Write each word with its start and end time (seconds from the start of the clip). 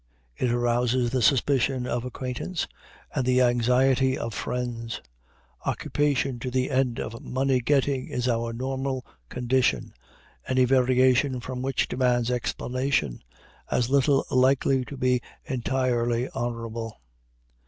It 0.35 0.49
arouses 0.51 1.11
the 1.11 1.21
suspicion 1.21 1.85
of 1.85 2.03
acquaintance 2.03 2.67
and 3.13 3.23
the 3.23 3.43
anxiety 3.43 4.17
of 4.17 4.33
friends. 4.33 4.99
Occupation 5.63 6.39
to 6.39 6.49
the 6.49 6.71
end 6.71 6.99
of 6.99 7.21
money 7.21 7.59
getting 7.61 8.07
is 8.07 8.27
our 8.27 8.51
normal 8.51 9.05
condition, 9.29 9.93
any 10.47 10.65
variation 10.65 11.39
from 11.39 11.61
which 11.61 11.87
demands 11.87 12.31
explanation, 12.31 13.21
as 13.69 13.91
little 13.91 14.25
likely 14.31 14.83
to 14.85 14.97
be 14.97 15.21
entirely 15.45 16.27
honorable. 16.31 16.99